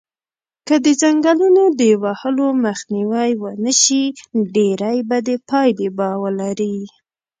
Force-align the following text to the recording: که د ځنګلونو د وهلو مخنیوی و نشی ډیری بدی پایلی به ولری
که 0.67 0.75
د 0.85 0.87
ځنګلونو 1.01 1.63
د 1.79 1.81
وهلو 2.03 2.47
مخنیوی 2.65 3.31
و 3.41 3.43
نشی 3.63 4.03
ډیری 4.55 4.97
بدی 5.09 5.37
پایلی 5.49 5.89
به 5.97 6.07
ولری 6.23 6.77